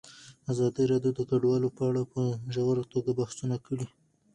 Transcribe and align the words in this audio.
ازادي 0.51 0.83
راډیو 0.91 1.11
د 1.15 1.19
کډوال 1.29 1.63
په 1.77 1.83
اړه 1.89 2.03
په 2.13 2.21
ژوره 2.53 2.83
توګه 2.93 3.11
بحثونه 3.19 3.55
کړي. 3.65 3.87